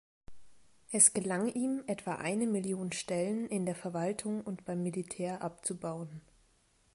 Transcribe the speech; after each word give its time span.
Es 0.91 1.13
gelang 1.13 1.47
ihm, 1.47 1.83
etwa 1.85 2.15
eine 2.15 2.47
Million 2.47 2.91
Stellen 2.91 3.45
in 3.47 3.67
der 3.67 3.75
Verwaltung 3.75 4.41
und 4.43 4.65
beim 4.65 4.81
Militär 4.81 5.43
abzubauen. 5.43 6.21